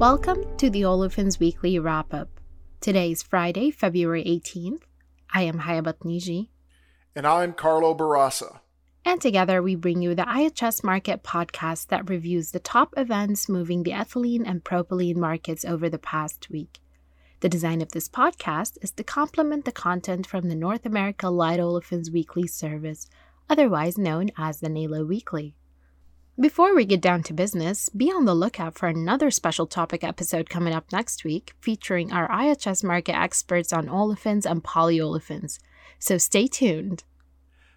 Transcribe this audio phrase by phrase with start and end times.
[0.00, 2.40] Welcome to the Olefins Weekly Wrap Up.
[2.80, 4.80] Today is Friday, February 18th.
[5.34, 6.48] I am Hayabat Niji.
[7.14, 8.60] And I'm Carlo Barasa.
[9.04, 13.82] And together we bring you the IHS Markit podcast that reviews the top events moving
[13.82, 16.80] the ethylene and propylene markets over the past week.
[17.40, 21.60] The design of this podcast is to complement the content from the North America Light
[21.60, 23.06] Olefins Weekly service,
[23.50, 25.56] otherwise known as the NALO Weekly.
[26.40, 30.48] Before we get down to business, be on the lookout for another special topic episode
[30.48, 35.58] coming up next week featuring our IHS Markit experts on olefins and polyolefins.
[35.98, 37.04] So stay tuned.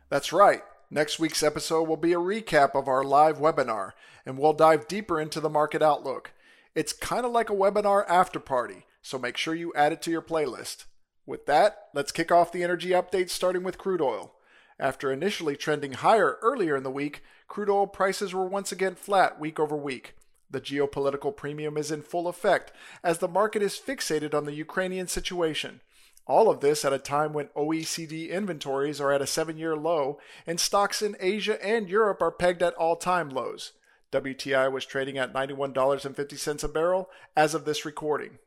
[0.07, 0.61] That's right.
[0.89, 3.91] Next week's episode will be a recap of our live webinar,
[4.25, 6.31] and we'll dive deeper into the market outlook.
[6.73, 10.11] It's kind of like a webinar after party, so make sure you add it to
[10.11, 10.85] your playlist.
[11.25, 14.35] With that, let's kick off the energy update starting with crude oil.
[14.79, 19.39] After initially trending higher earlier in the week, crude oil prices were once again flat
[19.39, 20.15] week over week.
[20.49, 22.71] The geopolitical premium is in full effect
[23.03, 25.81] as the market is fixated on the Ukrainian situation.
[26.25, 30.19] All of this at a time when OECD inventories are at a seven year low
[30.47, 33.73] and stocks in Asia and Europe are pegged at all time lows.
[34.11, 38.37] WTI was trading at $91.50 a barrel as of this recording.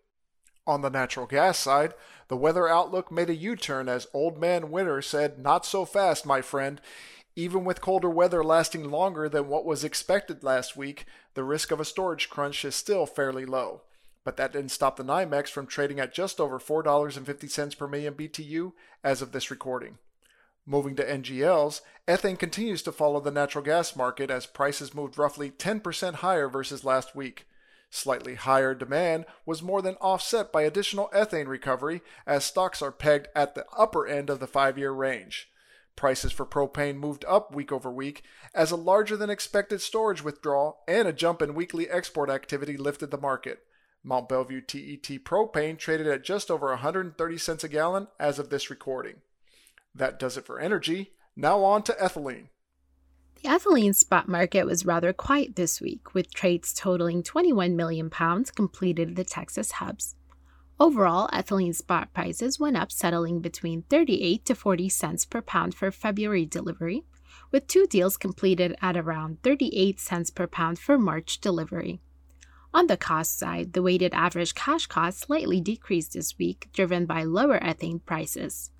[0.67, 1.95] On the natural gas side,
[2.29, 6.27] the weather outlook made a U turn as Old Man Winter said, Not so fast,
[6.27, 6.81] my friend.
[7.37, 11.79] Even with colder weather lasting longer than what was expected last week, the risk of
[11.79, 13.83] a storage crunch is still fairly low.
[14.25, 18.73] But that didn't stop the NYMEX from trading at just over $4.50 per million BTU
[19.05, 19.99] as of this recording.
[20.65, 25.53] Moving to NGLs, ethane continues to follow the natural gas market as prices moved roughly
[25.53, 27.47] 10% higher versus last week.
[27.91, 33.29] Slightly higher demand was more than offset by additional ethane recovery as stocks are pegged
[33.35, 35.49] at the upper end of the five year range.
[35.95, 38.23] Prices for propane moved up week over week
[38.55, 43.11] as a larger than expected storage withdrawal and a jump in weekly export activity lifted
[43.11, 43.61] the market.
[44.05, 48.69] Mont Belvieu TET propane traded at just over 130 cents a gallon as of this
[48.69, 49.17] recording.
[49.95, 51.13] That does it for energy.
[51.35, 52.49] Now on to ethylene.
[53.47, 58.51] The ethylene spot market was rather quiet this week, with trades totaling 21 million pounds
[58.51, 60.17] completed at the Texas hubs.
[60.81, 65.93] Overall, ethylene spot prices went up, settling between 38 to 40 cents per pound for
[65.93, 67.05] February delivery,
[67.53, 72.01] with two deals completed at around 38 cents per pound for March delivery.
[72.75, 77.23] On the cost side, the weighted average cash cost slightly decreased this week, driven by
[77.23, 78.73] lower ethane prices.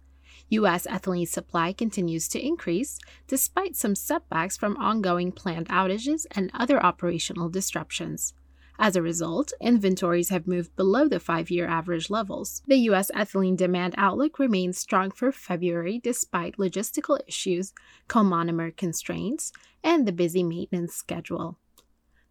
[0.51, 0.87] U.S.
[0.87, 7.49] ethylene supply continues to increase despite some setbacks from ongoing plant outages and other operational
[7.49, 8.33] disruptions.
[8.79, 12.63] As a result, inventories have moved below the five year average levels.
[12.67, 13.11] The U.S.
[13.15, 17.73] ethylene demand outlook remains strong for February despite logistical issues,
[18.07, 19.51] comonomer constraints,
[19.83, 21.59] and the busy maintenance schedule.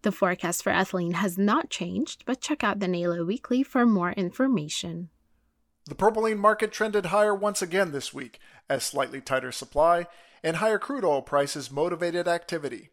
[0.03, 4.11] The forecast for ethylene has not changed, but check out the NALO Weekly for more
[4.11, 5.09] information.
[5.87, 10.07] The propylene market trended higher once again this week as slightly tighter supply
[10.43, 12.89] and higher crude oil prices motivated activity.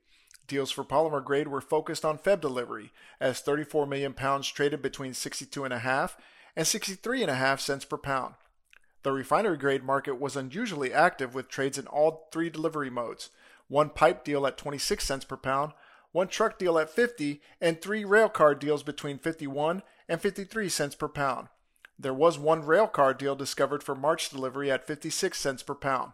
[0.47, 5.13] Deals for polymer grade were focused on Feb delivery as 34 million pounds traded between
[5.13, 6.11] 62.5
[6.55, 8.35] and 63.5 cents per pound.
[9.05, 13.31] The refinery grade market was unusually active with trades in all three delivery modes
[13.69, 15.73] one pipe deal at 26 cents per pound,
[16.11, 21.09] one truck deal at 50, and three railcar deals between 51 and 53 cents per
[21.09, 21.49] pound.
[21.99, 26.13] There was one railcar deal discovered for March delivery at 56 cents per pound.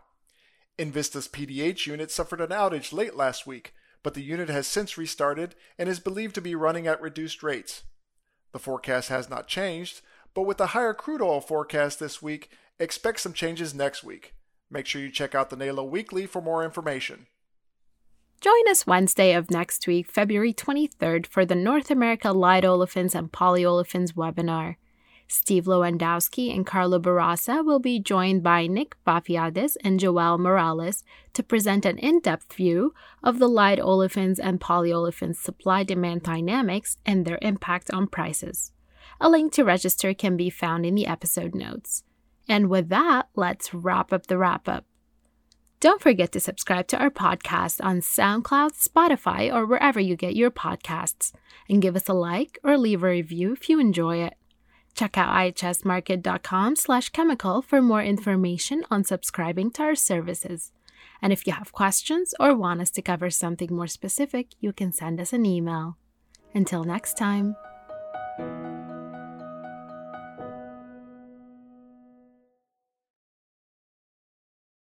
[0.77, 5.55] Invista's PDH unit suffered an outage late last week, but the unit has since restarted
[5.79, 7.83] and is believed to be running at reduced rates.
[8.53, 10.01] The forecast has not changed,
[10.35, 14.35] but with the higher crude oil forecast this week, expect some changes next week.
[14.71, 17.27] Make sure you check out the NALO Weekly for more information.
[18.41, 23.33] Join us Wednesday of next week, February 23rd, for the North America Light Olefins and
[23.33, 24.77] Polyolefins webinar.
[25.31, 31.43] Steve Lewandowski and Carlo Barasa will be joined by Nick Vafiadis and Joel Morales to
[31.43, 37.27] present an in depth view of the light olefins and polyolefins supply demand dynamics and
[37.27, 38.73] their impact on prices.
[39.21, 42.05] A link to register can be found in the episode notes.
[42.49, 44.87] And with that, let's wrap up the wrap up.
[45.81, 50.51] Don't forget to subscribe to our podcast on SoundCloud, Spotify, or wherever you get your
[50.51, 51.33] podcasts,
[51.69, 54.35] and give us a like or leave a review if you enjoy it.
[54.95, 60.73] Check out ihsmarkit.com slash chemical for more information on subscribing to our services.
[61.23, 64.93] And if you have questions or want us to cover something more specific, you can
[64.93, 65.97] send us an email.
[66.55, 67.57] Until next time.